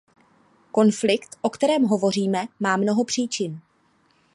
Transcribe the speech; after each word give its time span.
Konflikt, 0.71 1.35
o 1.41 1.49
kterém 1.49 1.83
hovoříme, 1.83 2.45
má 2.59 2.77
mnoho 2.77 3.05
příčin. 3.05 3.59